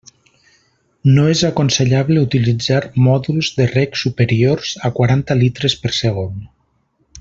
No 1.17 1.25
és 1.33 1.43
aconsellable 1.49 2.23
utilitzar 2.29 2.79
mòduls 3.09 3.53
de 3.61 3.69
reg 3.75 4.03
superiors 4.07 4.75
a 4.91 4.95
quaranta 5.01 5.39
litres 5.45 5.81
per 5.85 5.97
segon. 6.03 6.47